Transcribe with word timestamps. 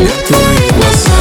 меня 0.00 0.10
твои 0.26 0.70
глаза 0.70 1.20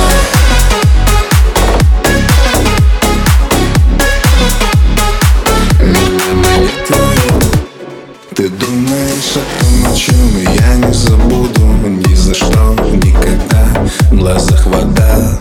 Ты 8.36 8.48
думаешь 8.48 9.36
о 9.36 9.44
том, 9.60 9.92
о 9.92 9.96
чем 9.96 10.38
я 10.54 10.76
не 10.76 10.94
забуду 10.94 11.66
Ни 11.86 12.16
за 12.16 12.34
что, 12.34 12.76
никогда. 12.94 13.66
В 14.12 14.16
глазах 14.16 14.66
вода. 14.68 15.40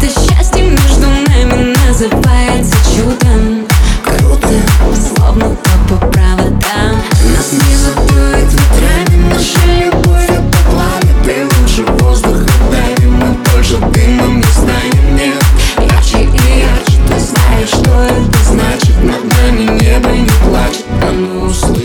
Это 0.00 0.06
счастье 0.06 0.62
между 0.62 1.06
нами 1.06 1.74
называется 1.86 2.43
sleep. 21.54 21.83